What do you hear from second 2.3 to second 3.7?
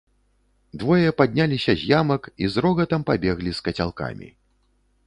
і з рогатам пабеглі